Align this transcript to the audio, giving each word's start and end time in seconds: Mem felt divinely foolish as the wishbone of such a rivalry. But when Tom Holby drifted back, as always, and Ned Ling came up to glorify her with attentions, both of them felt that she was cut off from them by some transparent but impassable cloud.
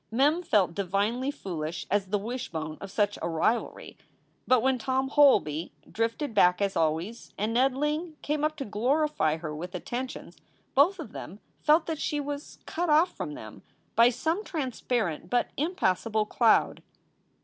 Mem 0.09 0.41
felt 0.41 0.73
divinely 0.73 1.29
foolish 1.29 1.85
as 1.91 2.07
the 2.07 2.17
wishbone 2.17 2.75
of 2.81 2.89
such 2.89 3.19
a 3.21 3.29
rivalry. 3.29 3.97
But 4.47 4.63
when 4.63 4.79
Tom 4.79 5.09
Holby 5.09 5.73
drifted 5.91 6.33
back, 6.33 6.59
as 6.59 6.75
always, 6.75 7.35
and 7.37 7.53
Ned 7.53 7.75
Ling 7.75 8.15
came 8.23 8.43
up 8.43 8.55
to 8.55 8.65
glorify 8.65 9.37
her 9.37 9.53
with 9.55 9.75
attentions, 9.75 10.37
both 10.73 10.97
of 10.97 11.11
them 11.11 11.39
felt 11.61 11.85
that 11.85 11.99
she 11.99 12.19
was 12.19 12.57
cut 12.65 12.89
off 12.89 13.15
from 13.15 13.35
them 13.35 13.61
by 13.95 14.09
some 14.09 14.43
transparent 14.43 15.29
but 15.29 15.51
impassable 15.55 16.25
cloud. 16.25 16.81